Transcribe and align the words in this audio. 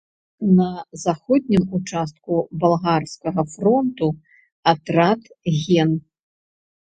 На 0.59 0.67
заходнім 1.01 1.65
участку 1.79 2.39
балгарскага 2.63 3.45
фронту 3.53 4.09
атрад 4.73 5.31
ген. 5.61 5.95